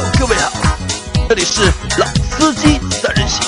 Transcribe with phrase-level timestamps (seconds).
[0.00, 0.50] Hello，各位好，
[1.28, 1.60] 这里是
[1.98, 3.42] 老司机三人行，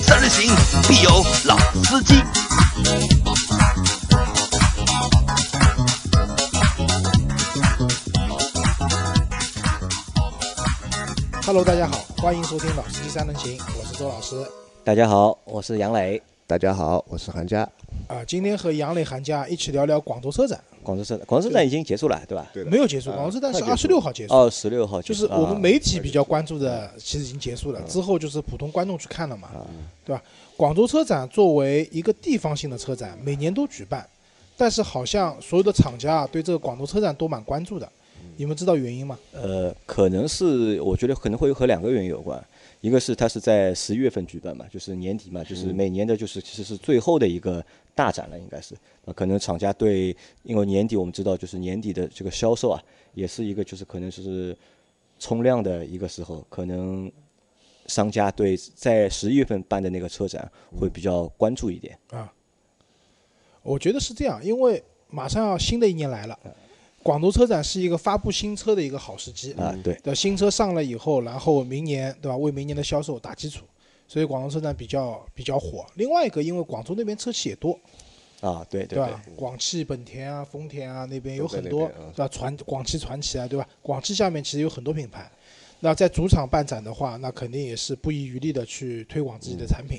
[0.00, 0.56] 三人行
[0.88, 2.14] 必有老司机。
[11.44, 14.34] Hello，大家好，欢迎收听《老司机三人行》，我是周老师。
[14.82, 17.68] 大家好，我是杨磊，大家好，我是韩佳。
[18.08, 22.48] 啊、今天和杨磊、韩佳一起聊聊广州车展，广州车展广州车展已经结束了，对吧？
[22.54, 27.80] 对没有结束，啊广州车展是快结束二十六号结束，哦，十六号就是我们啊媒体比较关注的，其实已经结束了。
[27.82, 29.50] 之后就是普通观众去看了嘛，
[30.06, 30.22] 对吧？
[30.56, 34.08] 广州车展作为一个地方性的车展，每年都举办，
[34.56, 37.86] 但是好像所有的厂家啊对这个广州车展都蛮关注的。
[38.38, 39.18] 你们知道原因吗？
[39.32, 42.42] 呃，可能是我觉得可能会和两个原因有关，
[42.80, 47.62] 一个是它是在十一月份举办嘛，就是年底嘛，就是每年的就是其实是最后的一个
[47.96, 48.76] 大展了，应该是。
[49.04, 52.80] 啊，可能厂家对，因为年底我们知道就是年底的这个销售啊，
[53.12, 54.56] 也是一个就是可能就是
[55.18, 57.10] 冲量的一个时候，可能
[57.86, 62.32] 商家对在十一月份办的那个车展会比较关注一点啊。
[63.64, 64.80] 我觉得是这样，因为
[65.10, 66.38] 马上要新的一年来了，
[67.08, 73.64] 广州车展是一个发布新车的一个好时机啊，对，的新车上了以后，然后明年对吧，为明年的销售打基础，
[74.06, 75.86] 所以广州车展比较比较火。
[75.94, 77.72] 另外一个，因为广州那边车企也多，
[78.42, 79.22] 啊，对对对对吧？
[79.34, 82.28] 广汽本田啊、丰田啊那边有很多对吧？
[82.28, 83.66] 传广汽传祺啊，对吧？
[83.80, 85.32] 广汽下面其实有很多品牌。
[85.80, 89.98] 那在主场办展的话，那肯定也是不遗余力的去推广自己的产品。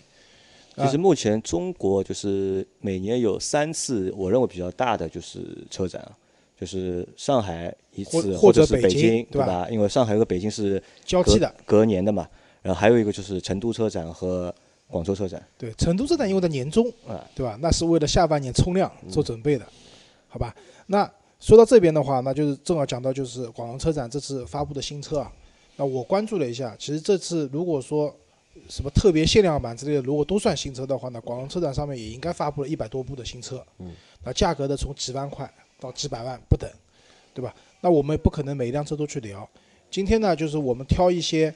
[0.77, 6.13] 其实目前中国就是每年有三次，我认为比较大的就是车展啊，
[6.59, 12.27] 就是上海一次，或或者者是北北京对对吧因为上海和北京是隔交替的，隔年的嘛，
[12.61, 14.53] 然后还有一个就是成都车展和
[14.87, 17.57] 广州车展对，成都车展因为在年终，啊，对吧？
[17.61, 19.65] 那是为了下半年冲量做准备的，
[20.27, 20.53] 好吧？
[20.87, 25.31] 那说到这边的话，那就是正好讲到就是广州车展这次发布的新车啊。
[25.77, 28.13] 那我关注了一下，其实这次如果说
[28.67, 33.65] 什么特别限量版之类的，如果都算新车的话呢，广州车展上面也应该发布了一百多部的新车。
[33.77, 33.93] 嗯，
[34.25, 36.69] 那价格呢从几万块到几百万不等，
[37.33, 37.53] 对吧？
[37.81, 39.47] 那我们不可能每一辆车都去聊。
[39.89, 41.53] 今天呢，就是我们挑一些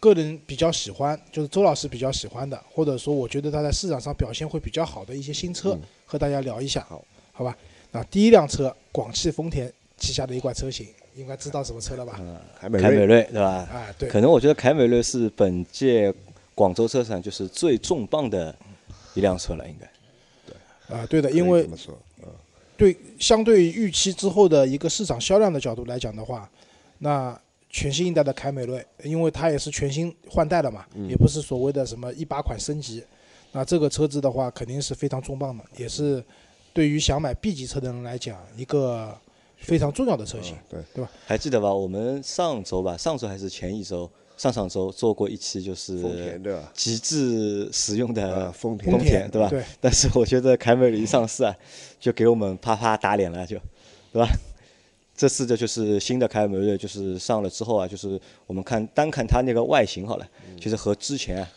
[0.00, 7.02] 个人比较喜欢，就是周老师比较喜欢的，或者说我觉得它在市场上表现会比较好的一些新车，嗯和大家聊一下，好，
[7.32, 7.56] 好吧？
[7.92, 12.20] 那第一辆车，广汽丰田旗下的一款车型，应该知道什么车了吧？
[12.60, 13.48] 凯美瑞，凯美瑞对吧？
[13.48, 16.12] 啊，对，可能我觉得凯美瑞是本届
[16.54, 18.54] 广州车展就是最重磅的
[19.14, 19.90] 一辆车了，应该。
[20.46, 22.28] 对啊、对的，因为怎么说，嗯
[22.76, 26.48] 对相对于预期之后的一个市场销量的角度来讲的话，
[26.98, 27.38] 那
[27.70, 33.02] 全新一代的凯美瑞，因为它也是全新换代了嘛，嗯也不是所谓的什么一八款升级，
[33.52, 36.24] 那这个车子的话肯定是非常重磅的，也是
[36.72, 39.18] 对于想买 B 级车的人来讲一个
[39.58, 40.54] 非常重要的车型。
[40.70, 41.72] 嗯对吧，还记得吧？
[41.72, 46.72] 我们上周吧，上周还是前一周，上上周做过一期就是丰田对吧？
[46.74, 49.48] 极致实用的啊，丰田，丰田对吧？
[49.48, 51.54] 对，但是我觉得凯美瑞一上市啊，
[51.98, 53.56] 就给我们啪啪打脸了，就，
[54.12, 54.28] 对吧？
[55.16, 60.28] 这次的就是新的凯美瑞，就是上了之后啊，就是我们看单看它那个外形好了，
[60.60, 61.48] 其实和之前啊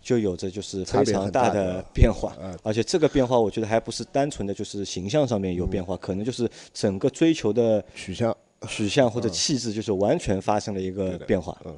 [0.00, 2.36] 就有着就是非常大的的变化。
[2.40, 8.34] 嗯，而且这个变化我觉得还不是单纯的就是形象上面有变化，可能就是整个追求的取向，
[8.68, 11.60] 取向或者气质就是完全发生了一个变化。
[11.64, 11.74] 嗯，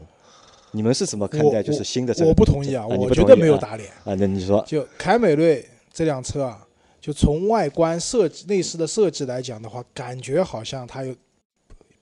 [0.72, 2.28] 你们是怎么看待就是新的这个？
[2.28, 3.90] 我不同意啊，我觉得没有打脸。
[4.04, 6.66] 啊，那你说就凯美瑞这辆车啊，
[7.00, 11.14] 就从外观设计、内饰的设计来讲的话，感觉好像它有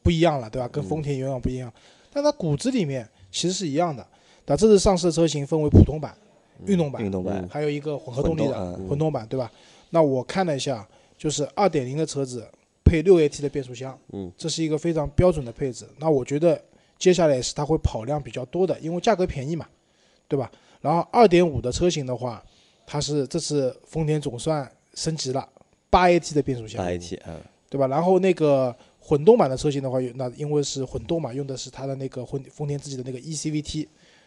[0.03, 0.69] 不一样了，对吧？
[0.69, 1.73] 跟丰田永远不一样，
[2.13, 4.07] 但它骨子里面其实是一样的。
[4.47, 6.17] 那这次上市的车型分为普通版、
[6.67, 9.51] 运动版，运动版还有一个混合动力的混动嗯混动版，对吧？
[9.91, 10.87] 那我看了一下，
[11.17, 12.47] 就是2.0的车子
[12.85, 15.87] 配 6AT 的变速箱，嗯，这是一个非常标准的配置。
[15.99, 16.59] 那我觉得
[16.99, 19.67] 接下来也是它会跑量比较多的，因为价格便宜嘛，
[20.27, 20.51] 对吧？
[20.81, 22.43] 然后二点五的车型的话，
[22.87, 25.49] 它是这次丰田总算升级了
[25.91, 27.41] 八 AT 的变速箱八 AT，嗯，
[27.71, 27.87] 对吧？
[27.87, 33.87] 然后那个混动版的车型的话，那因为是混动嘛，用的是它的那个丰丰田自己的那个 ECVT，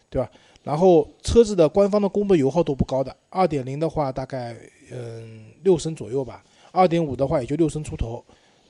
[0.09, 0.29] 对吧？
[0.63, 4.55] 然后车子的官方的公布油耗都不高的，二点零的话大概
[4.91, 8.23] 嗯六升左右吧，二点五的话也就六升出头。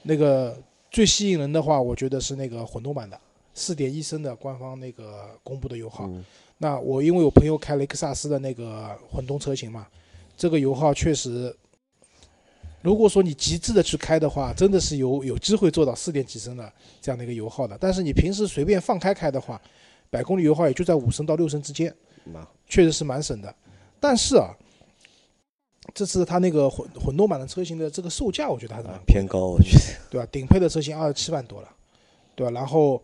[0.04, 0.58] 那个
[0.90, 3.20] 最吸引人的话，我觉得是那个混动版的
[3.54, 6.06] 四点一升的官方那个公布的油耗。
[6.08, 6.24] 嗯
[6.64, 9.88] 那我因为我朋友开雷克萨斯的那个混动车型嘛，
[10.38, 11.52] 这个油耗确实，
[12.84, 16.72] 如果说你极致的去开的话，真的是有有机会做到四点几升的
[17.02, 17.76] 这样的一个油耗的。
[17.82, 19.60] 但是你平时随便放开开的话，
[20.12, 21.92] 百公里油耗也就在五升到六升之间，
[22.68, 23.52] 确实是蛮省的。
[24.00, 24.56] 但是啊，
[25.96, 29.82] 这次它那个混混动版的车型的这个售价，我觉得还是蛮偏高，我觉得。
[30.12, 30.28] 对吧？
[30.32, 31.70] 顶配的车型二十七万多了，
[32.36, 32.52] 对吧？
[32.52, 33.02] 然后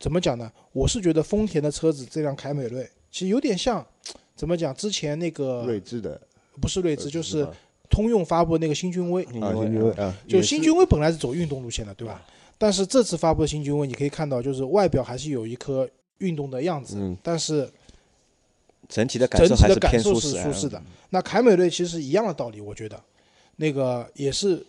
[0.00, 0.50] 怎么讲呢？
[0.72, 3.86] 我是觉得丰田的车子这辆凯美瑞其实有点像，
[4.34, 4.74] 怎么讲？
[4.74, 6.18] 之前那个锐志的
[6.58, 7.46] 不是锐志，呃就是
[7.90, 12.22] 通用发布的那个新君威，啊，新君威啊，就新君威本来是走运动路线的，对吧？
[12.56, 15.88] 但是这次发布的新君威，你可以看到，就是外表还是有一颗
[16.18, 17.70] 运动的样子，嗯但是
[18.88, 20.52] 整体的感整体的受还是感受是偏舒适。
[20.52, 20.82] 舒适的。
[21.10, 22.98] 那凯美瑞其实一样的道理，我觉得
[23.56, 24.64] 那个也是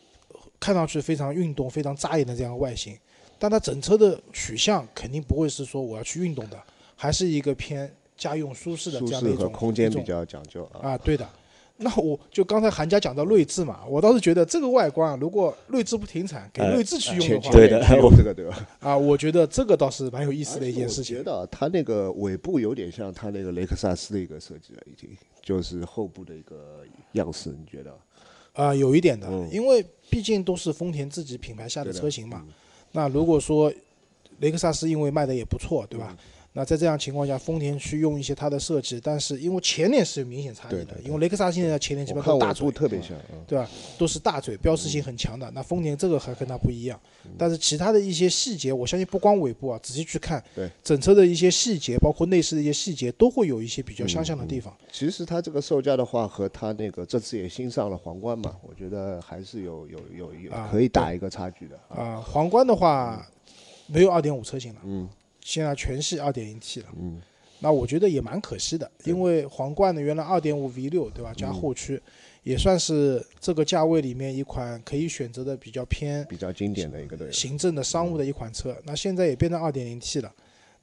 [0.60, 2.98] 看上去非常运动、非常扎眼的这样的外形，
[3.42, 6.62] 但它整车的取向肯定不会是说我要去运动的，
[6.96, 10.92] 还是一个偏家用舒适的这样的一种空间比较讲究啊。
[10.92, 11.28] 啊，对的。
[11.78, 17.84] 那我就刚才韩家讲到锐志嘛，我倒是觉得这个外观啊，如果锐志不停产，给呃锐志去用的话，对的
[18.16, 18.68] 这个对吧？
[18.80, 21.28] 啊，我觉得这个倒是蛮有意思的一件事情我觉。
[21.28, 25.10] 得它那个尾部有点像它那个雷克萨斯的一个设计了，已经
[25.42, 26.82] 就是后部的一个
[27.14, 27.98] 样式，你觉得？
[28.54, 32.44] 啊，有一点的，嗯因为毕竟都是丰田自己品牌下的车型嘛。
[32.46, 32.54] 嗯
[32.92, 33.72] 那如果说
[34.40, 36.16] 雷克萨斯因为卖的也不错，对吧？
[36.54, 41.08] 那在这样情况下，丰田去用一些它的设计，但是因为前脸是有明显差异的，对对对。
[41.08, 43.42] 因为雷克萨斯现在的前脸基本上都大嘴看尾部，特别像，嗯。
[43.48, 43.70] 对吧？
[43.98, 45.50] 都是大嘴，标识性很强的。
[45.52, 47.00] 那丰田这个还跟它不一样，
[47.38, 50.70] 但是其他的一些细节，我相信不光尾部啊，仔细去看，对。
[50.84, 54.76] 整车的一些细节，包括内饰的一些细节，都会有一些比较相像的地方。
[54.92, 62.04] 其实它这个售价的话，和它那个这次也新上了皇冠嘛，我觉得还是有有有有啊可以打一个差距的啊。
[62.04, 63.26] 啊、皇冠的话
[63.88, 65.08] 没有2.5车型了，嗯
[65.44, 66.88] 现在全系 2.0T 了。
[66.98, 67.22] 嗯，
[67.60, 72.02] 那我觉得也蛮可惜的，因为皇冠的原来2.5 V6 对吧，加后驱，
[72.44, 77.32] 也算是这个价位里面一款可以选择的比较偏比较经典的一个对。
[77.32, 78.76] 行政的商务的一款车。
[78.86, 80.34] 那现在也变成 2.0T 了，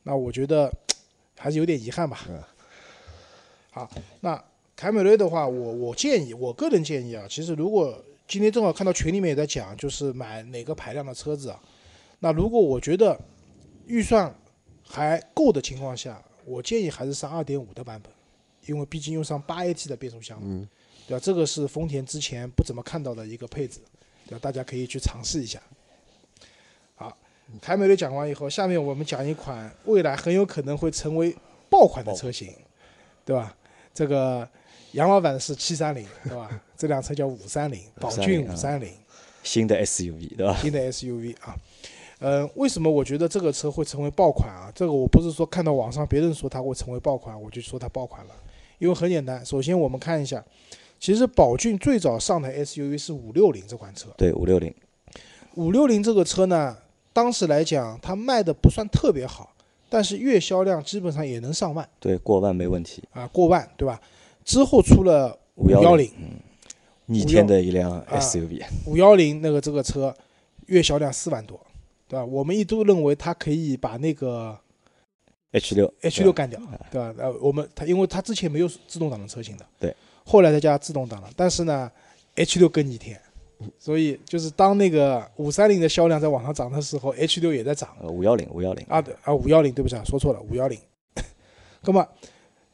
[0.02, 0.72] 那我觉得
[1.36, 2.20] 还是有点遗憾吧。
[2.28, 2.42] 嗯
[3.70, 3.88] 好，
[4.20, 4.42] 那
[4.74, 11.60] 凯美瑞的话，我我建议，我个人建议啊，其实如果今天正好看到群里面也在讲，就是买哪个排量的车子啊，
[12.20, 13.18] 那如果我觉得
[13.86, 14.34] 预算
[14.88, 18.10] 还够的情况下，我建议还是上二点五的版本，
[18.66, 20.66] 因为毕竟用上八 AT 的变速箱，嗯，
[21.06, 21.20] 对吧？
[21.22, 23.80] 这个是丰田之前不怎么看到的一个配置，
[24.26, 24.38] 对吧？
[24.40, 25.60] 大家可以去尝试一下。
[26.94, 27.16] 好，
[27.60, 31.36] 凯美瑞讲完以后，下面我们讲一款未来很有可能会成为
[31.68, 32.54] 爆款的车型，
[33.24, 33.54] 对吧？
[33.92, 34.48] 这个
[34.92, 36.48] 杨老板是七三零，对吧？
[36.78, 38.90] 这辆车叫五三零，宝骏五三零，
[39.42, 40.56] 新的 SUV 对吧？
[40.62, 41.54] 新的 SUV 啊。
[42.18, 44.72] 呃，为什么我觉得这个车会成为爆款啊？
[44.74, 48.34] 这个我不是说看到网上别人说它会成为爆款，我就说它爆款了。
[48.78, 50.44] 因为很简单，首先我们看一下，
[51.00, 54.72] 其实宝骏最早上台 SUV 是五六零这款车，对，五六零，
[55.54, 56.76] 五六零这个车呢，
[57.12, 59.52] 当时来讲它卖的不算特别好，
[59.88, 63.02] 但是月销量基本上也能上万对，过万没问题。
[63.12, 64.00] 啊，过万，对吧？
[64.44, 66.12] 之后出了五幺510零，
[67.06, 70.14] 逆天的一辆啊 SUV，五幺零那个这个车
[70.66, 71.60] 月销量四万多，
[72.08, 72.24] 对吧？
[72.24, 74.58] 我们一度认为它可以把那个
[75.52, 76.58] H 六 H 六干掉，
[76.90, 77.14] 对吧？
[77.18, 79.94] 呃，我们它因为它之前没有自动挡的车型的，对，
[80.24, 81.90] 后来再加自动挡了，但是呢
[82.34, 83.20] ，H 六更逆天，
[83.78, 90.78] 所以就是当那个五三零的销量在往上涨的时候，H 六也在涨呃五幺零五幺零啊，对啊，五幺零，对不起啊，说错了，五幺零。
[91.82, 92.06] 那么，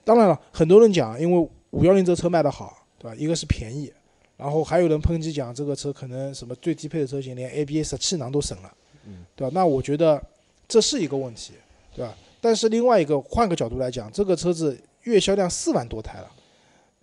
[0.02, 3.14] 当然了，很多人讲，因为五幺零这车卖得好，对吧？
[3.16, 3.92] 一个是便宜，
[4.36, 8.74] 然后还有人抨击讲这个车可能什么最低配的车型连 ABS 气囊都省了，
[9.36, 9.50] 对吧？
[9.54, 10.22] 那我觉得
[10.66, 11.52] 这是一个问题，
[11.94, 12.14] 对吧？
[12.40, 16.30] 但是另外一个换个角度来讲，这个车子月销量四万多台了，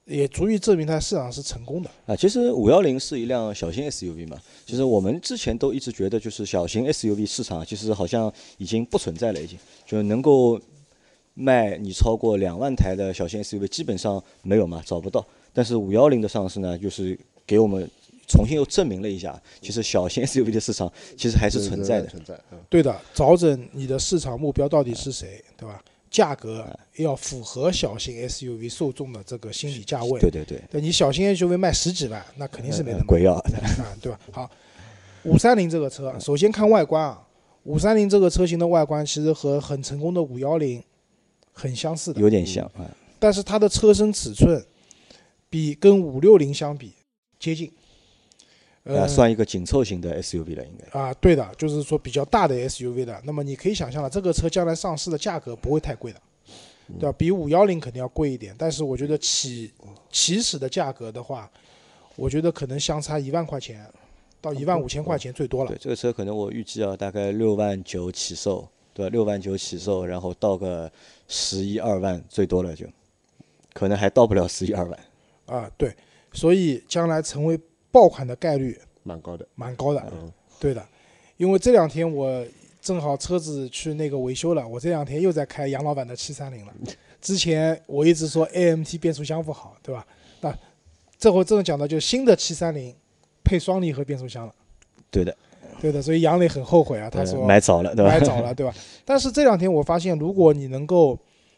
[0.05, 1.89] 也足以证明它市场是成功的。
[2.05, 10.59] 啊，其实五幺零是一辆小型 SUV 嘛，其实我们之前都一直觉得，就是小型 SUV 市场其实好像已经不存在了，已经就能够
[11.33, 15.25] 卖你超过两万台的小型 SUV 基本上没有嘛，找不到。
[15.53, 17.17] 但是五幺零的上市呢，就是
[17.47, 17.89] 给我们
[18.27, 22.07] 重新又证明了一下，其实小型 SUV 的市场 其实还是存在的。
[22.07, 22.33] 存在。
[22.51, 25.83] 嗯对的，找准你的市场目标到底是谁，对吧？
[26.09, 30.19] 价格要符合小型 SUV 受众的这个心理价位。
[30.19, 33.35] 对对对，对你小型 SUV 卖十几万，那肯定是没得卖鬼要。
[33.35, 33.41] 啊，
[34.01, 34.19] 对吧？
[34.31, 34.51] 好，
[35.23, 37.21] 五三零这个车，首先看外观啊，
[37.63, 40.83] 五三零这个车型的外观其实和很成功的五幺零
[41.53, 42.83] 很相似的，有点像啊，
[43.17, 44.61] 但是它的车身尺寸
[45.49, 46.91] 比跟五六零相比
[47.39, 47.71] 接近。
[48.83, 50.99] 啊，算一个紧凑型的 SUV 了，应该。
[50.99, 56.19] 啊，对的，就是说比较大的 SUV 的，那么你可以想象了，这个车将来上市的价格不会太贵的，
[56.99, 57.15] 对吧？
[57.15, 59.71] 比五幺零肯定要贵一点，但是我觉得起
[60.09, 61.49] 起始的价格的话，
[62.15, 63.85] 我觉得可能相差一万块钱
[64.41, 69.09] 到一万五千块钱最多了对，这个车可能我预计啊，大概六万九起售，对吧？
[69.09, 70.91] 六万九起售，然后到个
[71.27, 72.87] 十一二万最多了就，
[73.73, 74.99] 可能还到不了十一二万。
[75.45, 75.95] 啊，对，
[76.33, 77.59] 所以将来成为
[77.91, 79.47] 爆款的概率蛮高的。
[79.55, 80.01] 蛮高的。
[80.11, 80.85] 嗯，对的，
[81.37, 82.45] 因为这两天我
[82.81, 86.73] 正好车子去那个维修了，我这两天又在开杨老板的七三零了。
[87.19, 90.05] 之前我一直说 AMT 变速箱不好，对吧？
[90.41, 90.57] 那
[91.19, 92.95] 这回正讲到就是新的七三零
[93.43, 94.53] 配双离合变速箱了，
[95.11, 95.37] 对的，
[95.79, 98.11] 对的，所以杨磊很后悔啊，他呃说买早了，对吧？
[98.11, 98.73] 买早了，对吧？
[99.05, 101.15] 但是这两天我发现，如果你能够，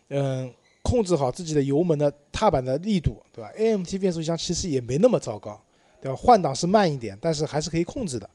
[0.09, 5.57] 嗯，控制好自己的油门的踏板的力度，对吧？AMT 变速箱其实也没那么糟糕，
[6.03, 6.15] 对吧？
[6.15, 8.29] 换挡是慢一点，但是还是可以控制的，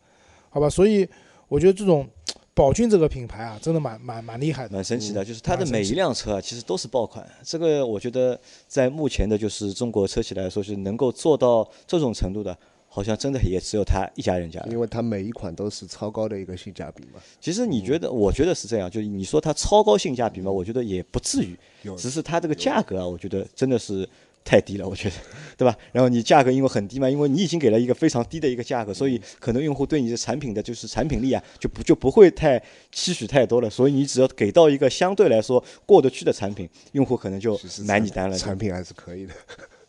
[0.48, 0.70] 好吧？
[0.70, 1.06] 所以
[1.48, 2.08] 我觉得这种
[2.54, 4.74] 宝骏这个品牌啊，真的蛮蛮蛮厉害的。
[4.74, 7.24] 蛮神奇的，就是它的每一辆车啊，其实都是爆款。
[7.44, 12.56] 这个我觉得在目前的就是中国车企来说，是能够做到这种程度的，
[12.88, 14.68] 好像真的也只有他一家人家了。
[14.70, 17.20] 因为它每一款都是超高的一个性价比嘛。
[17.40, 18.10] 其实你觉得？
[18.10, 21.56] 我觉得是这样，就是你说它超高性价比嘛，我觉得也不至于，
[21.96, 24.08] 只是它这个价格啊，我觉得真的是
[24.44, 25.14] 太低了，我觉得，
[25.56, 25.76] 对吧？
[25.92, 33.68] 然后你价格因为很低嘛，因为你已经给了一个非常低的一个价格，所以可能用户对你的产品的就是产品力啊，就不就不会太期许太多了。
[33.68, 38.38] 所以你只要给到一个相对来说过得去的产品，用户可能就买你单了。
[38.38, 39.34] 产品还是可以的。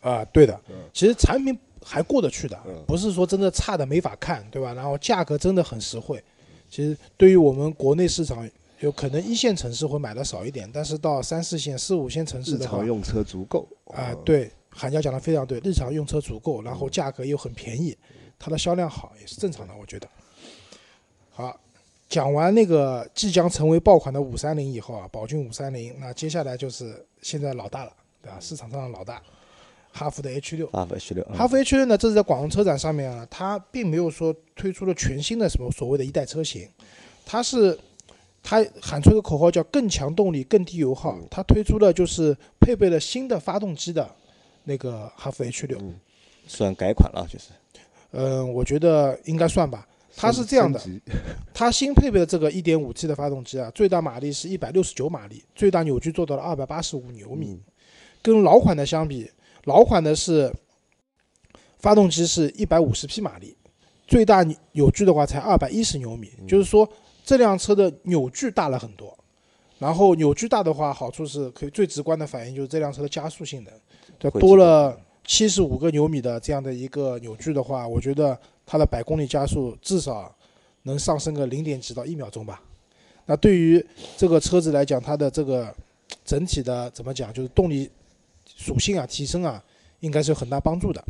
[0.00, 0.58] 啊，对的，
[0.92, 4.72] 其实产品还过得去的嗯，不是说真的差的没法看，对吧？
[4.74, 6.22] 然后价格真的很实惠。
[6.70, 8.48] 其实对于我们国内市场，
[8.80, 17.96] 有可能一线城市会买的少一点，但是到三四线、四五线城市日的话常，用车足够啊、对，韩家讲的非常对，日常用车足够，然后价格又很便宜，
[18.38, 20.08] 它的销量好也是正常的，我觉得。
[21.30, 21.58] 好，
[22.08, 28.38] 讲完那个即将成为爆款的五三零以后啊，宝骏五三零，那接下来就是现在老大了，对吧？
[28.40, 29.22] 市场上的老大，
[29.92, 30.66] 哈弗的 H 六。
[30.68, 36.66] 哈弗 H 六，嗯哈弗 H 六呢，这是在广州车展上面啊，它并没有说推出了全新的什么所谓的一代车型，
[37.26, 37.78] 它是
[38.42, 44.10] 它喊出一个口号叫更强动力、更低油耗，它推出了就是配备了新的发动机的
[44.64, 45.78] 那个哈弗 H 六，
[46.46, 47.50] 算改款了，就是。
[48.12, 49.86] 嗯，我觉得应该算吧。
[50.16, 50.80] 它是这样的，
[51.54, 57.60] 它新配备的这个 1.5T 的发动机啊，最大马力是169马力，最大扭矩做到了285牛米。
[58.20, 59.30] 跟老款的相比，
[59.64, 60.52] 老款的是
[61.78, 63.56] 发动机是150匹马力，
[64.08, 64.42] 最大
[64.72, 66.86] 扭矩的话才210牛米，就是说
[67.30, 69.16] 这辆车的扭矩大了很多。
[69.78, 73.72] 然后扭矩大的话，好处是可以最直观的反映就是这辆车的加速性能，
[74.18, 80.34] 对，多了七十五个牛米的这样的一个扭矩的话，我觉得它的百公里加速至少
[80.82, 82.60] 能上升个零点几到一秒钟吧。
[83.26, 85.72] 那对于这个车子来讲，它的这个
[86.24, 87.88] 整体的怎么讲，就是动力
[88.44, 89.62] 属性啊提升啊，
[90.00, 91.00] 应该是有很大帮助的。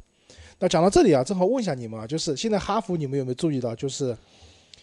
[0.59, 4.15] 那讲到这里啊，正好问一下你们啊，就是现在哈弗你们有没有注意到，就是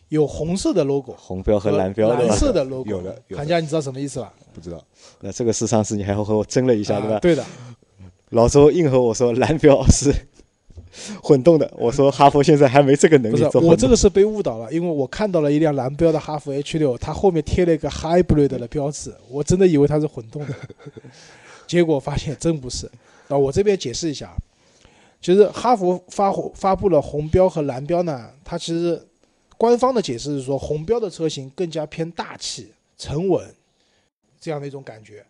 [0.10, 2.10] 有红色的 logo 红标和蓝标？
[2.10, 4.34] 蓝色的 logo，有的韩家你知道什么意思吧？
[4.54, 4.82] 不知道，
[5.22, 7.16] 那这个是上次你还和我争了一下，对吧？
[7.16, 7.46] 啊对的，
[8.30, 10.14] 老周硬和我说蓝标是
[11.22, 13.62] 混动的，我说哈佛现在还没这个能力做。
[13.62, 20.54] 我这个是被误导了，因为我看到了一辆蓝标的哈弗 H 六，它后面贴了一个 hybrid 的标志，我真的以为它是混动的，
[21.68, 22.90] 结果发现真不是。
[23.28, 24.34] 啊，我这边解释一下，
[25.22, 29.06] 其实哈弗发发布了红标和蓝标呢，它其实
[29.58, 33.54] 官方的解释是说，红标的车型更加偏大气、沉稳
[34.40, 35.26] 这样的一种感觉，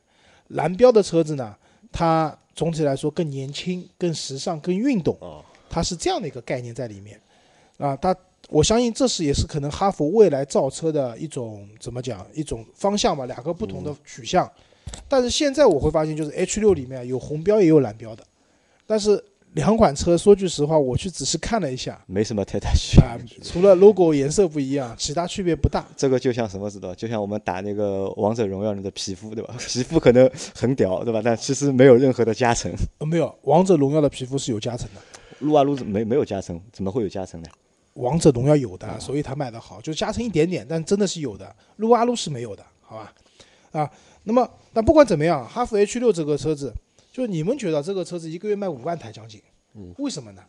[0.50, 1.56] 蓝标的车子呢，
[1.92, 5.18] 它总体来说更年轻、更时尚、更运动。
[5.22, 7.20] 哦，它是这样的一个概念在里面
[7.78, 7.96] 啊。
[7.96, 8.16] 它
[8.50, 14.50] 我相信这是也是可能哈弗未来造车的一种怎么讲一种方向吧，两个不同的取向。
[15.08, 18.26] 但是现在我会发现，就是 H 六里面有红标也有蓝标的，
[18.86, 19.24] 但是
[19.58, 25.84] 两款车说句实话，我去仔细看了一下没什么太大区啊别。，除了 logo 颜色不一样，其他区别不大。
[25.98, 26.94] 这个就像什么知道？
[26.94, 29.56] 就像我们打那个王者荣耀里的皮肤，对吧？
[29.60, 31.22] 皮肤可能很屌，对吧？
[31.24, 32.72] 但其实没有任何的加成。
[33.00, 35.02] 呃，没有，王者荣耀的皮肤是有加成的，
[35.40, 37.50] 撸啊撸没没有加成，怎么会有加成呢？
[37.96, 41.56] 王者荣耀有的，所以它卖的好，就加成一点点，但真的是有的。
[41.78, 43.12] 撸啊撸是没有的，好吧？
[43.72, 43.90] 啊，
[44.24, 46.72] 那么那不管怎么样，哈弗 H 六这个车子，
[47.18, 49.42] 就你们觉得这个车子一个月卖五万台将近，
[49.74, 50.44] 嗯为什么呢？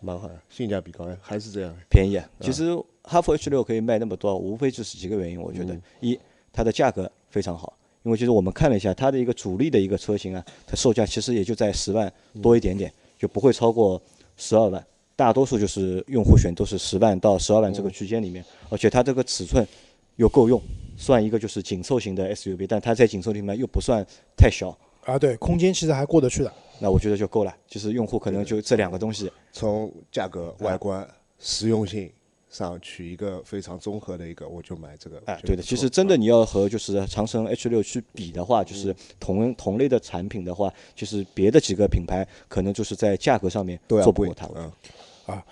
[0.00, 1.74] 蛮好的，性价比高呀，还是这样。
[1.90, 2.24] 便宜啊！
[2.38, 5.40] 其实哈弗 H 六可以卖那么多，无非就是几个原因。
[5.40, 6.16] 我觉得，一，
[6.52, 14.00] 它的价格非常好，因为其实我们看了一下它的一个主力的一个车型啊，它售价其实也就在十万多一点点，就不会超过
[14.36, 14.86] 十二万。
[15.16, 19.66] 大多数就是用户选都是十万到十二万这个区间里面，而且它这个尺寸
[20.14, 20.62] 又够用，
[20.96, 24.78] 算一个就是紧凑型的 SUV，但它在紧凑里面又不算太小，
[25.08, 26.52] 啊，对，空间其实还过得去的。
[26.78, 27.56] 那我觉得就够了。
[27.66, 32.12] 就是用户可能就这两个东西，从价格、外观、实用性
[32.50, 35.22] 上取一个非常综合的一个，我就买这个。
[35.24, 44.46] 哎，对的，其实真的你要和就是长城 H 六去比的话，就是同同类的产品的话，就是别的几个品牌可能就是在价格上面都要做不过它。
[44.54, 45.42] 嗯，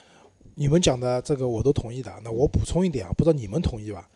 [0.55, 2.13] 你们讲的这个我都同意的。
[2.23, 4.07] 那我补充一点啊，不知道你们同意吧？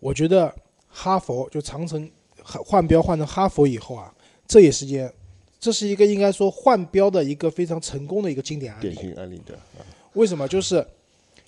[0.00, 0.50] 我觉得
[0.88, 2.10] 哈佛就长城
[2.42, 4.14] 换换标换成哈佛以后啊，
[4.48, 5.12] 这也是件，
[5.60, 9.08] 这是一个应该说换标的一个非常成功的一个经典案例典例。
[9.08, 9.54] 型案例的。
[9.54, 10.48] 啊为什么？
[10.48, 10.84] 就是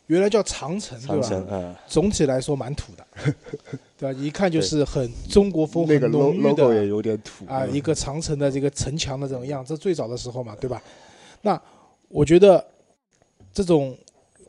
[0.06, 1.50] 原来叫长城，对长城，吧？
[1.52, 3.04] 嗯，总体来说蛮土的，
[3.98, 4.20] 对吧？
[4.20, 9.76] 一看就是很中国风、很那个浓郁 logo 也的有点土啊，嗯一个长城的这个城墙的这种样子。
[9.76, 10.80] 最早的时候嘛，对吧？
[11.42, 11.60] 那
[12.08, 12.64] 我觉得
[13.52, 13.96] 这种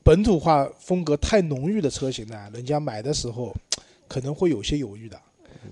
[0.03, 3.55] 本土化风格太浓郁的车型呢，人家买的时候
[4.07, 5.19] 可能会有些犹豫的。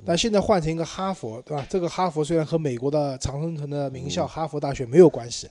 [0.05, 1.65] 但现在换成一个哈佛，对吧？
[1.69, 5.49] 这个哈佛虽然和美国的常春藤的名校哈佛大学没有关系，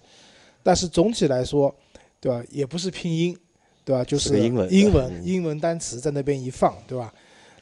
[0.62, 1.75] 但是总体来说，
[2.21, 2.42] 对吧？
[2.50, 3.37] 也不是拼音，
[3.85, 4.04] 对吧？
[4.04, 7.12] 就是英文英文英文单词在那边一放，对吧？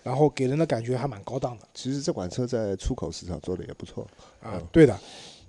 [0.02, 4.06] 然后给人的感觉还蛮高档的其实这款车在出口市场做的也不错。
[4.40, 4.62] 啊。
[4.70, 4.96] 对的，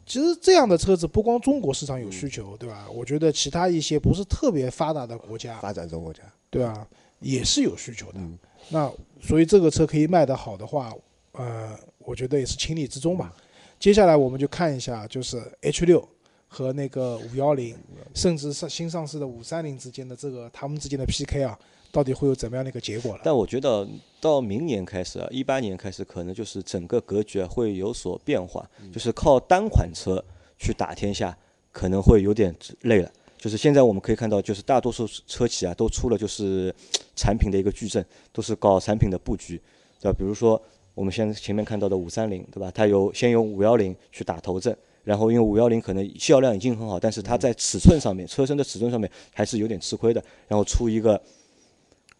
[0.06, 2.88] 其实这样的车子不光中国市场有需求，对吧？
[2.92, 6.88] 我觉得其他一些不是特别发达的国家，发展中国家，对吧？
[7.20, 8.20] 也是有需求的。
[8.20, 8.38] 嗯
[8.70, 8.92] 那
[9.22, 10.94] 所以这个车可以卖得好的话，
[11.38, 13.34] 呃，我觉得也是情理之中吧。
[13.80, 16.08] 接下来我们就看一下，就是 H 六
[16.48, 17.76] 和那个五幺零，
[18.16, 21.58] 甚至上新上市的五三零之间的这个他们之间的 PK 啊，
[21.92, 23.22] 到底会有怎么样的一个结果了？
[23.24, 23.88] 但我觉得
[24.20, 30.24] 到明年开始啊，一八年开始，可能就是整个格局啊会有所变化，就是靠单款车
[30.58, 31.38] 去打天下，
[31.72, 33.12] 可能会有点累了。
[33.38, 36.74] 就是现在我们可以看到，就是大多数车企啊都出了就是
[37.16, 38.04] 产品的一个矩阵，
[38.34, 39.62] 都是搞产品的布局，
[40.02, 40.18] 对吧？
[40.18, 40.60] 比如说
[40.98, 42.72] 我们现在前面看到的五三零，对吧？
[42.74, 51.22] 它有先用五幺零去打头阵，然后因为五幺零可能销量已经很好，但是它在尺寸上面，车身的尺寸上面还是有点吃亏的，然后出一个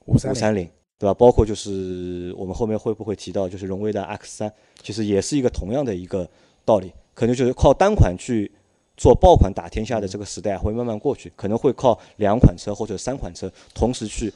[0.06, 0.70] 五三零，
[1.00, 1.14] 对吧？
[1.16, 4.54] 包括就是我们后面会不会提到，就是荣威的 X 三，
[4.84, 6.30] 其实也是一个同样的一个
[6.64, 8.52] 道理，可能就是靠单款去
[8.96, 14.32] 做爆款打天下的这个时代啊会慢慢过去，可能会靠两款车或者三款车同时去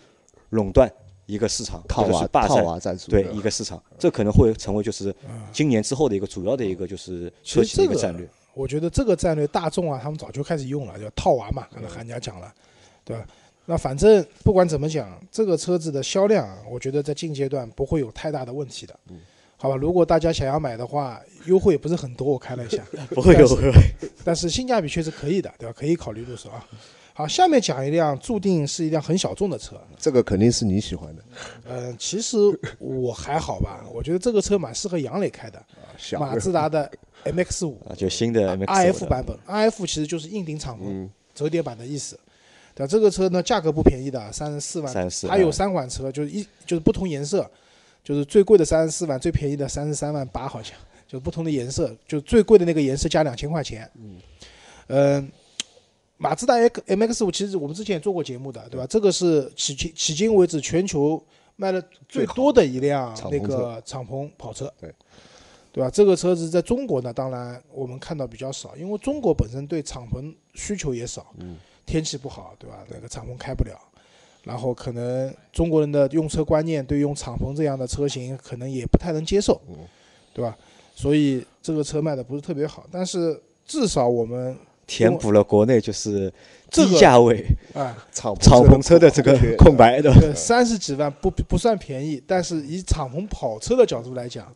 [0.49, 0.91] 垄断
[1.31, 5.15] 一个市场，套或者是霸占娃战术，对一个市场，这可能会成为就是
[5.53, 8.27] 今年之后的一个主要的一个就是车企的一个战略。
[8.53, 12.53] 我觉得这个战略大众啊，他们早就开始用了，叫套娃嘛，刚才韩家讲了，
[13.05, 13.25] 对吧？
[13.65, 18.93] 那反正不管怎么讲，这个车子的销量啊，我觉得在近阶段不会有太大的问题的。
[19.55, 25.73] 好吧，如果大家想要买的话，优惠也不是很多，我看了一下，不会有但是但是性价比确实可以的，对吧？
[25.77, 26.67] 可以考虑入手啊。
[27.13, 31.23] 好，下面讲一辆注定是一辆很小众的车，这个肯定是你喜欢的。
[31.69, 32.37] 嗯，其实
[32.79, 35.63] 我还好吧， 我觉得这个车蛮适合杨磊开的，
[36.19, 36.89] 马自达的
[37.25, 37.77] MX 五。
[37.87, 41.09] 啊，就新的 MX RF 版本，RF 其实就是硬顶敞篷嗯。
[41.35, 42.19] 折叠版的意思。
[42.73, 47.49] 对，这个车呢价格不便宜的，三十四万，34它有嗯三款车，就是一就是不同颜色，
[48.03, 50.73] 就是最贵的三十四万，最便宜的三十三万八，好像。
[51.07, 53.91] 就是不同的颜色，就最贵的那个颜色加两千块钱。
[54.87, 55.29] 嗯，
[56.21, 58.85] 马自达 X MX 五其实我们之前也做过节目的，对吧？
[58.85, 61.19] 这个是迄今迄今为止全球
[61.55, 64.71] 卖的最多的一辆那个敞篷跑车。
[64.79, 64.93] 对。
[65.73, 65.89] 对吧？
[65.89, 71.57] 这个车子在中国呢，当然我们看到比较少，因为中国本身对敞篷需求也少，嗯
[71.87, 72.85] 天气不好，对吧？
[72.89, 73.75] 那个敞篷开不了，
[74.43, 79.75] 然后可能中国人的用车观念对用敞篷这样的车型可能也不太能接受，嗯
[80.33, 80.55] 对吧？
[80.93, 84.55] 所以这个车卖的不是特别好，但是至少我们
[84.91, 86.31] 填补了国内就是
[86.69, 90.13] 这个低价位啊，敞敞篷车的这个空白的。
[90.19, 94.53] 对，三十几万不不算便宜，但是以敞篷跑车的角度来讲，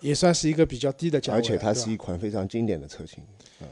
[0.00, 3.22] 也算是一个比较低的价位，而且它是一款非常经典的车型。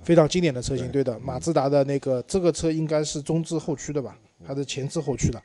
[0.04, 5.42] 非常经典的车型，对对的，马自达的那个这个车应该是中置后驱的吧，它是前置后驱的，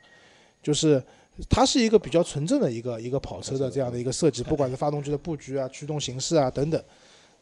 [0.62, 1.02] 就是
[1.50, 6.80] 它是一个比较纯正的一个一个跑车的这样的一个设计，不管是发动机的布局啊、驱动形式啊等等，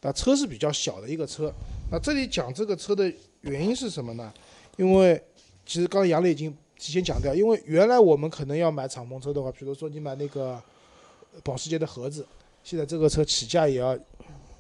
[0.04, 1.50] 那车是比较小的一个车。
[1.90, 4.32] 那这里讲这个车的原因是什么呢？
[4.76, 5.20] 因为
[5.64, 10.62] 其实刚刚杨磊已经提前讲掉，因为原来我们可能要买敞篷车的话，比如说你买那个
[11.42, 12.26] 保时捷的盒子，
[12.62, 13.98] 现在这个车起价也要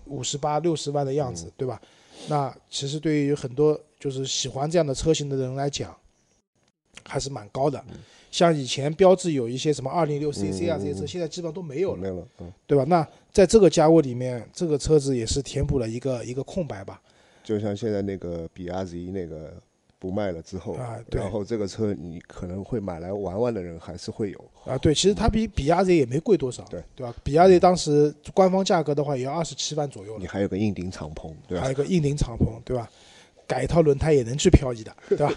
[0.06, 1.80] 五十八六十万的样子，对吧？
[2.28, 5.94] 那其实对于很多就是喜欢这样的车型的人来讲，
[7.04, 7.84] 还是蛮高的。
[8.34, 12.84] 像以前标志有一些什么二零六 CC 啊这些车，嗯现在基本上都没有了，没有了，嗯，对吧？
[12.88, 17.00] 那在这个价位里面，这个车子也是填补了一个一个空白吧。
[17.44, 19.54] 就像现在那个比亚迪那个
[20.00, 27.14] 不卖了之后，啊对然后这个车你可能会买来玩玩的人还是会有，啊，对，其实它比比亚迪也没贵多少，对对吧？
[27.22, 31.72] 比亚迪当时官方价格的话也要二十七万左右了你，还有个硬顶敞篷，对吧还有？
[31.72, 32.90] 一个硬顶敞篷，对吧？
[33.46, 35.32] 改一套轮胎也能去漂移的， 对吧？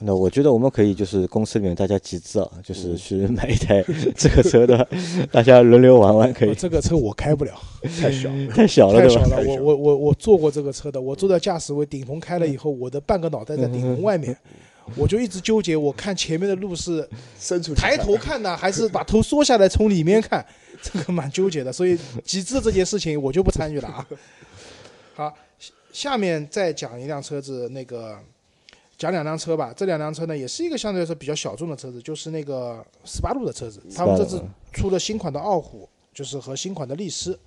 [0.00, 3.84] 那我觉得我们可以就是公司里面大家集资啊，嗯就是去买一台
[4.16, 4.86] 这个车的，
[5.30, 6.54] 大家轮流玩玩可以哦。
[6.58, 7.52] 这个车我开不了，
[8.00, 8.46] 太小了。
[8.48, 9.00] 太小了？
[9.00, 9.42] 太小了。
[9.46, 14.36] 我我我我坐过这个车的，我坐在驾驶位，顶棚开了以后，我的半个脑袋在顶棚外面，
[14.96, 20.44] 我就一直纠结，我看前面的路是伸出抬头看呢，还是把头缩下来从里面看，
[20.82, 21.72] 这个蛮纠结的。
[21.72, 24.06] 所以集资这件事情我就不参与了啊。
[25.14, 25.32] 好，
[25.92, 28.18] 下下面再讲一辆车子，那个
[28.98, 29.72] 讲两辆车吧。
[29.76, 33.80] 这两辆车呢，也是一个相对来说比较小众的车子，就是那个斯巴鲁的车子。
[33.94, 37.38] 他们这次出了新款的傲虎，就是和新款的力狮。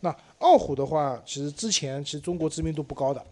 [0.00, 3.22] 那傲虎的话，其实之前其实中国知名度不高的，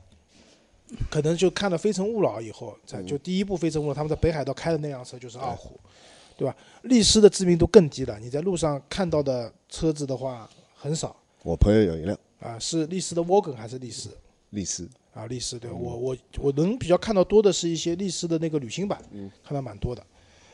[1.11, 5.81] 可能就看了《非诚勿扰》以后，才就第一部《非诚勿扰》，他们在北海道开的那辆车就是傲虎，
[6.37, 6.55] 对吧？
[6.83, 14.11] 力狮的知名度更低了，你在路上看到的车子的话很少我朋友有一辆啊，是力狮的 Wagon 还是力狮？
[14.51, 20.05] 力狮，啊，力狮对我我我能比较看到多的是一些力狮的那个旅行版，嗯看到蛮多的。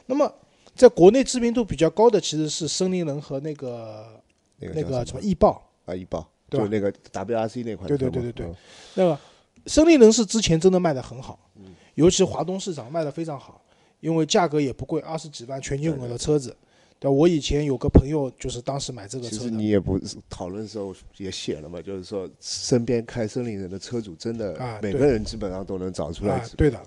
[0.06, 0.32] 那么
[0.74, 4.20] 在国内知名度比较高的其实是森林人和那个
[4.58, 7.86] 那个那个什么易豹，啊，易豹，对吧就那个 WRC 那款。
[7.88, 8.54] 对对对对对嗯
[8.94, 9.18] 那个
[9.66, 13.62] 森林人是之前真的卖的很好，嗯尤其华东市场卖的非常好，
[14.00, 16.54] 因为价格也不贵，二十几万全进口的车子。
[17.04, 26.50] 对，我以前有个朋友就是当时买这个车其，实你也不讨论的时候也写了嘛，就是说身边开森林人的车主真的啊每个人基本上都能找出来啊。
[26.56, 26.80] 对的，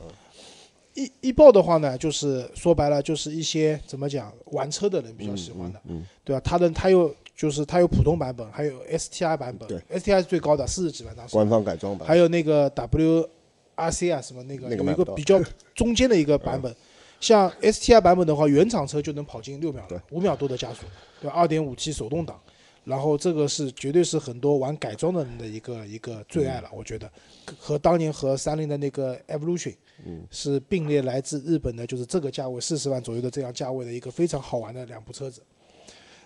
[0.95, 6.41] 易易豹的话呢，就是说白了就是一些怎么讲玩车的人比较喜欢的，嗯，对吧？
[6.43, 11.33] 它的它有就是它有普通版本，还有 STI 版本对，STI 是最高的，四十几万当时。
[11.33, 15.39] 官方改装版，还有那个 WRC 啊什么那个有一个比较
[15.75, 16.75] 中间的一个版本，
[17.19, 20.85] 像 STI 版本的话，原厂车就能跑进六秒对了，五秒多的加速，
[21.19, 21.33] 对吧？
[21.35, 22.39] 二点五 T 手动挡，
[22.83, 27.11] 然后这个是绝对是很多玩改装的人的一个一个最爱了，我觉得
[27.57, 29.75] 和当年和三菱的那个 Evolution，
[30.05, 35.41] 嗯，是并列来自日本的，就是这个价位四十万左右的这样价位的一个非常好玩的两部车子。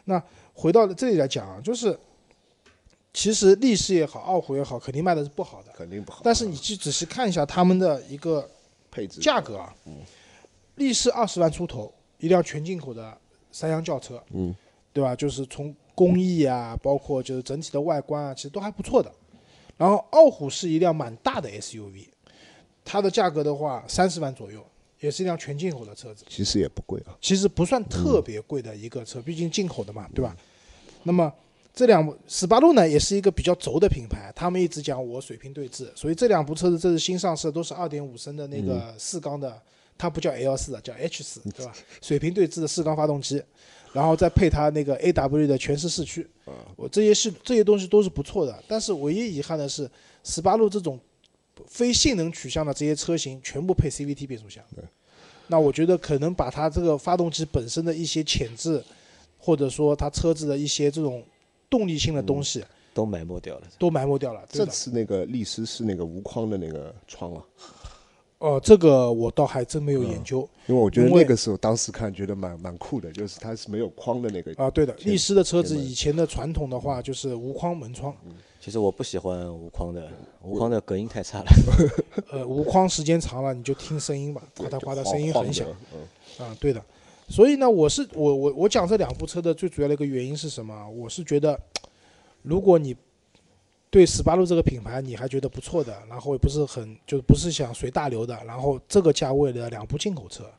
[0.06, 0.21] 那
[0.54, 1.97] 回到这里来讲啊，就是
[3.13, 5.71] 其实力士也好，傲虎也好，肯定卖的是不好的。
[5.73, 6.21] 肯定不好。
[6.23, 8.49] 但是你去仔细看一下他们的一个
[8.89, 9.73] 配置价格啊，
[10.75, 13.17] 力狮二十万出头，一辆全进口的
[13.51, 14.55] 三厢轿车，嗯，
[14.93, 15.15] 对吧？
[15.15, 19.12] 就是从工艺啊，包括就是整体的外观啊，其实都还不错的。
[19.77, 22.07] 然后傲虎是一辆蛮大的 SUV，
[22.86, 24.65] 它的价格的话三十万左右，
[24.99, 27.17] 也是一辆全进口的车子，其实也不贵啊。
[27.19, 30.36] 其实不算特别贵的一个车，毕竟进口的嘛，对吧？
[31.03, 31.34] 那么
[31.73, 39.60] 这两部斯巴鲁呢，也是一个比较轴的品牌，他们一直讲我水平对峙，所以这两部车子这是新上市，都是二点五升的那个四缸的，
[40.01, 41.71] 它不叫 L 四的，叫 H 四，对吧？
[42.01, 43.39] 水平对置的四缸发动机，
[43.93, 46.27] 然后再配它那个 AW 的全时四驱，
[46.75, 49.87] 我这些是这些东西都是不错的，但是唯一遗憾的是，
[50.23, 50.99] 十八路这种
[51.67, 54.63] 非性能取向的这些车型全部配 CVT 变速箱。
[55.45, 58.83] 那我觉得可能把它这个发动机本身的一些潜质，
[59.37, 61.23] 或者说它车子的一些这种
[61.69, 63.67] 动力性的东西都埋没掉了。
[63.77, 64.41] 都埋没掉了。
[64.51, 67.43] 对，这次那个力狮是那个无框的那个窗啊，
[68.41, 74.51] 哦，这个我倒还真没有研究因为我觉得那个时候当时看觉得蛮蛮酷的，就是它是没有框的那个。
[74.62, 74.67] 啊。
[74.67, 78.12] 对的，前力狮的车子以前的传统的话就是无框门窗，
[78.60, 80.10] 其实我不喜欢无框的，
[80.41, 81.45] 无框的隔音太差了。
[82.34, 85.67] 呃，无框时间长了你就听声音吧，哗嗒哗嗒声音很响。
[85.67, 86.84] 的嗯啊，对的。
[87.30, 90.89] 所以呢，我是我我我讲这两部车的最主要的一个原因是什么？
[90.89, 91.58] 我是觉得，
[92.41, 92.95] 如果你
[93.91, 100.49] 对斯巴鲁这个品牌你还觉得不错的，然后也不是很就不是想随大流的，然后这个价位的两部进口车，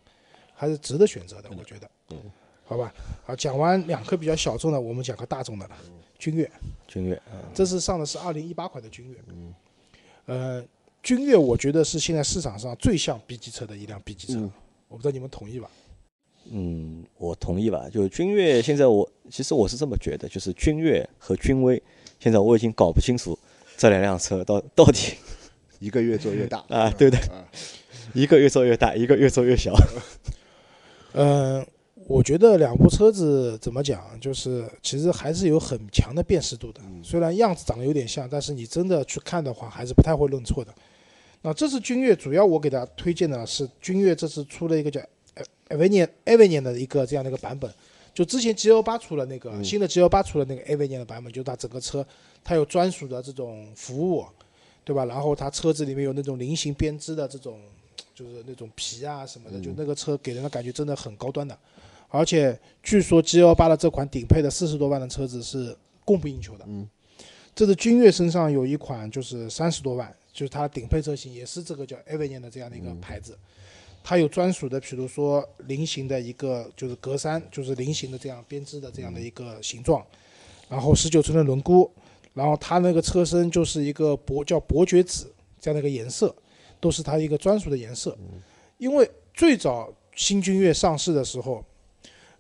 [0.55, 1.91] 还是值得选择的，我觉得。
[2.11, 2.19] 嗯。
[2.65, 2.95] 好吧，
[3.27, 5.77] 好，讲完两颗比较小众的，我们讲个大众的了。
[6.19, 6.51] 君越，
[6.87, 9.17] 君越，嗯这是上的是二零一八款的君越。
[9.27, 9.55] 嗯。
[10.27, 10.65] 呃，
[11.03, 14.51] 君越我觉得是现在市场上最像 B 级车的一辆 B 级车，嗯
[14.89, 15.71] 我不知道你们同意吧？
[16.51, 17.89] 嗯，我同意吧。
[17.91, 21.83] 就君越，现在我其实我是这么觉得，就是君越和君威，
[22.23, 23.37] 现在我已经搞不清楚
[23.77, 25.15] 这两辆车到 到底
[25.81, 27.43] 一个越做越大啊，对的，啊
[28.15, 29.75] 一个越做越大，一个越做越小。
[31.15, 31.67] 嗯，
[32.07, 36.81] 我觉得两部车子怎么讲，就是其实还是有很强的辨识度的。
[37.03, 40.73] 虽然样子长得有点像，但是你真的去看的话，还是不太会认错的。
[41.41, 45.01] 那这次君越主要我给大家推荐的是君越这次出了一个叫
[45.71, 47.69] Avenian Avenian 的一个这样的一个版本。
[48.15, 52.07] 就之前 G L 八出了那个、新的 G L 八出了那个 Avenian 的版本，就是它整个车
[52.45, 54.27] 它有专属的这种服务，
[54.85, 55.05] 对吧？
[55.07, 57.59] 然后它车子里面有那种菱形编织的这种，
[58.15, 61.57] 就是那种皮啊什么的，就那个车给人的感觉真的很高端的。
[62.09, 66.65] 而且据说 G L 八的这款顶配的四十多万的车子是供不应求的。
[66.69, 66.87] 嗯，
[67.55, 73.39] 这次君越身上有一款就是三十多万，就是它顶配车型也是这个叫 Avian 的这样的一个牌子，
[74.05, 80.05] 它有专属的，比如说菱形的一个就是格栅，就是菱形的这样编织的这样的一个形状，
[80.69, 81.89] 然后十九寸的轮毂，
[82.35, 86.35] 然后它那个车身就是一个伯叫伯爵紫这样的一个颜色，
[86.81, 88.17] 都是它一个专属的颜色。
[88.79, 91.65] 因为最早新君越上市的时候，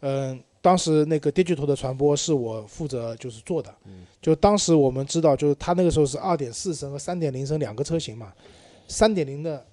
[0.00, 3.72] 嗯，当时那个 digital 的传播是我负责就是做的，
[4.20, 8.32] 就当时我们知道，就是它那个时候是二点四升和三点零升两个车型嘛，
[8.88, 9.64] 三点零的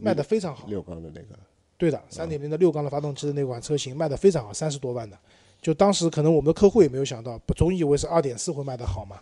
[0.00, 1.38] 卖的非常好，六缸的那个，
[1.76, 5.18] 对的，三点零的六缸的发动机的那款车型卖的非常好，三十多万的。
[5.60, 9.20] 就当时可能我们的客户也没有想到，不总以为是二点四会卖得好嘛。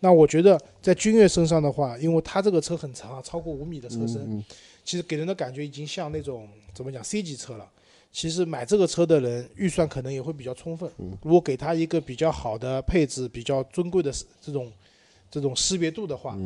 [0.00, 4.44] 那我觉得在君越身上的话，因为它这个车很长啊，超过五米的车身，嗯
[4.82, 7.70] 其实给人的感觉已经像那种怎么讲 C 级车了。
[8.10, 10.90] 其实买这个车的人预算可能也会比较充分，
[11.22, 14.72] 如果给他一个比较好的配置、比较尊贵的这种
[15.30, 16.36] 这种识别度的话，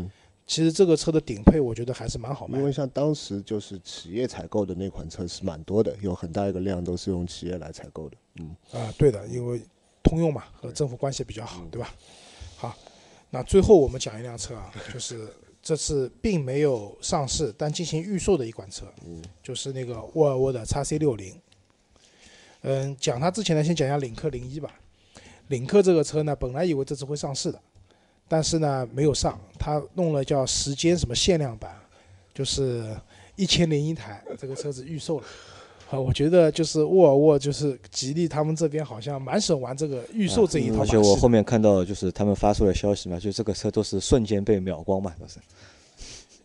[0.47, 2.59] 其实这个车的顶配我觉得还是蛮好卖的。
[2.59, 8.17] 因为像当时就是企业采购的那款车是蛮多的，有很大一个量都是用企业来采购的。
[8.37, 9.61] 嗯，啊，对的，因为
[10.03, 11.95] 通用嘛，和政府关系比较好，对吧？
[12.57, 12.77] 好，
[13.31, 15.27] 那最后我们讲一辆车啊，就是
[15.63, 18.87] 这次并没有上市，但进行预售的一款车，
[19.43, 21.35] 就是那个沃尔沃的 x C 六零。
[22.61, 24.79] 嗯，讲它之前呢，先讲一下领克零一吧。
[25.49, 27.61] 领克这个车呢，本来以为这次会上市的，
[28.29, 31.75] 但是呢没有上，他弄了叫时间什么限量版，
[32.33, 32.97] 就是
[33.37, 35.27] 一千零一台，这个车子预售了。
[35.91, 40.81] 啊， 我觉得就是沃尔沃，就是吉利他们这边好像蛮喜欢玩这个预售这一套。
[40.81, 45.39] 而且我后面看到就是他们发出的消息嘛，就这个车都是瞬间被秒光嘛，都是。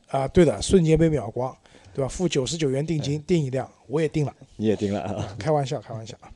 [0.08, 1.56] 啊，对的，瞬间被秒光，
[1.94, 2.08] 对吧？
[2.10, 5.36] 付九十九元定金订一辆，我也订了，你也订了啊？
[5.40, 6.30] 开玩笑，开玩笑啊。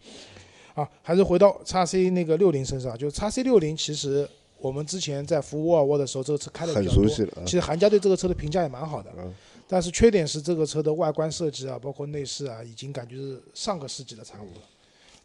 [0.76, 4.28] 啊，还是回到叉 C 那个六零身上，就叉 C 六零，其实
[4.64, 9.34] 我们之前在服务沃尔沃的时候，这个车开的比较多很熟悉了啊其实韩家对这个车的评价也蛮好的，嗯
[9.68, 14.62] 但是缺点是这个车的外观设计啊，包括内饰啊，已经感觉是上个世纪的产物了，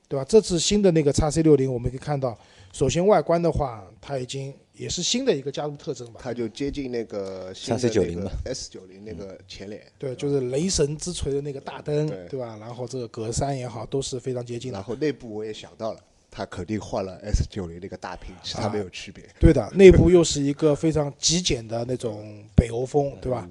[0.08, 0.24] 对吧？
[0.28, 2.36] 这次新的那个叉 C 六零，我们可以看到，
[2.72, 12.56] 首先外观的话，它已经也是新的一个加入特征吧，它就接近那个新的 3C90 那个嘛 S 九零那个前脸，对，就是雷神之锤的那个大灯，对对吧？
[12.58, 14.78] 然后这个格栅也好，都是非常接近的。
[14.78, 16.00] 然后内部我也想到了，
[16.38, 19.28] 它肯定换了 S 九零那个大屏，其他没有区别。
[19.40, 23.44] 对的， 内部又是一个非常极简的那种北欧风，对吧？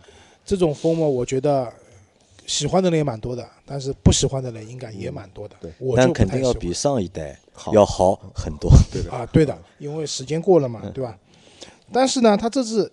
[0.46, 1.70] 这种风嘛，我觉得
[2.46, 5.56] 喜欢的人也蛮多的，但是不喜欢的人应该也蛮多的。
[5.60, 7.38] 对我就但肯定要比上一代
[7.74, 8.72] 要好很多。
[8.90, 11.18] 对的，啊，对的，因为时间过了嘛，对吧？
[11.92, 12.90] 但是呢，它这次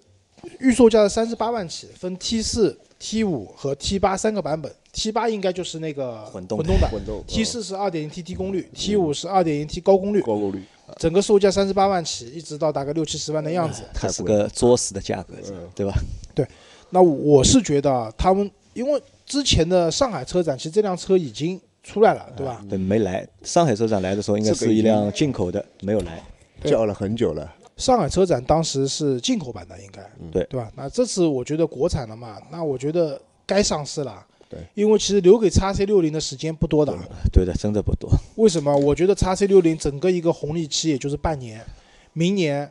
[0.59, 4.75] 预售价是三十八万起，分 T 四、T 五和 T 八三个版本。
[4.95, 10.63] T 八应该就是那个混动混动的混动，T 四是二点零 T 低功率，T 五是二点零 T 高功率，高功率，
[10.99, 13.83] 整个售价三十八万起，一直到大概六七十万的样子。
[13.93, 15.35] 它是个作死的价格，
[15.75, 15.93] 对吧？
[16.33, 16.47] 对
[16.91, 22.65] 那我是觉得啊他们，因为之前的上海车展，其实这辆车已经出来了，对吧？
[22.71, 23.27] 对，没来。
[23.43, 26.23] 上海车展来的时候，应该是一辆进口的，没有来。
[26.63, 27.53] 叫了很久了。
[27.77, 30.71] 上海车展当时是进口版的，应该对对吧？
[30.77, 34.25] 那这次我觉得国产了嘛，那我觉得该上市了。
[34.55, 36.97] 对，因为其实留给叉 C 六零的时间不多的。
[37.33, 38.09] 对的，真的不多。
[38.37, 38.75] 为什么？
[38.77, 41.65] 我觉得叉 C 六零整个一个红利期也就是半年，
[42.13, 42.71] 明年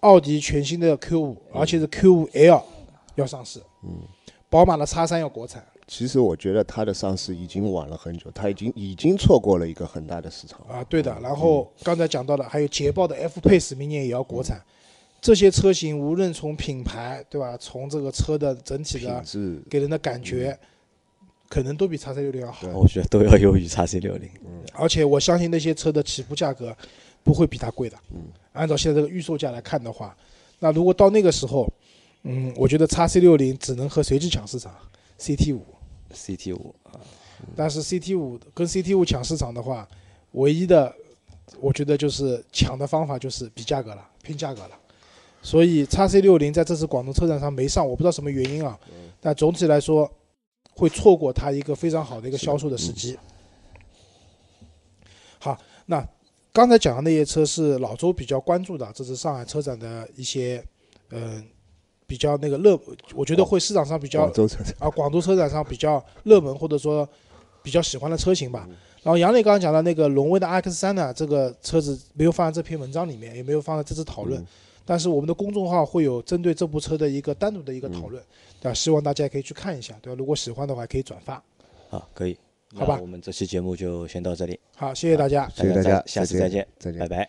[0.00, 2.64] 奥迪全新的 Q 五，而且是 Q 五 L
[3.16, 4.00] 要上市，嗯，
[4.48, 10.60] 宝马的叉三要国产，其实我觉得它的上市已经晚了很久，它已经已经错过了一个很大的市场。
[10.68, 11.18] 啊，对的。
[11.20, 14.62] 然后刚才讲到的，还有捷豹的 F Pace 明年也要国产，
[15.20, 19.24] 这些车型无论从品牌对吧，从这个车的整体的
[19.68, 20.56] 给人的感觉，
[21.48, 22.66] 可能都比叉 C 六零要好。
[22.68, 24.28] 我觉得都要优于叉 C 六零。
[24.74, 26.76] 而且我相信那些车的起步价格
[27.22, 27.96] 不会比它贵的。
[28.52, 30.16] 按照现在这个预售价来看的话，
[30.58, 31.72] 那如果到那个时候，
[32.22, 34.74] 嗯，我觉得叉 C 六零只能和谁去抢市场
[35.18, 35.64] ？CT 五。
[36.14, 36.96] CT 五啊，
[37.54, 39.86] 但是 CT 五跟 CT 五抢市场的话，
[40.32, 40.90] 唯一的
[41.60, 44.70] 我觉得就是抢的方法就是比价格了，拼价格了。
[45.42, 48.78] 所以叉 C 六零在这次广东车展上没上，我不知道什么原因啊。
[49.20, 50.10] 但总体来说，
[50.78, 53.18] 会错过它一个非常好的一个销售的时机。
[55.40, 56.06] 好，那
[56.52, 60.64] 刚才讲的那些车是老周比较关注的，这是上海车展的一些，
[61.10, 61.44] 嗯、
[62.06, 62.78] 比较那个热，
[63.12, 67.08] 我觉得会市场上比较广州车展啊，广州车展上比较热门或者说
[67.60, 68.68] 比较喜欢的车型吧。
[69.02, 74.44] 然后杨磊刚刚讲的那个荣威的 RX 三呢，这个车子没有放在这篇文章里面，也没有放在这次讨论。
[74.84, 78.22] 但是我们的公众号会有针对这部车的一个单独的一个讨论，
[78.60, 78.74] 对吧？
[78.74, 80.16] 希望大家也可以去看一下，对吧？
[80.18, 81.42] 如果喜欢的话，可以转发。
[81.90, 82.36] 好，可以。
[82.74, 85.48] 好吧我们这期节目就先到这里，好，谢谢大家。
[85.56, 87.28] 谢谢大家下次再见，再见拜拜。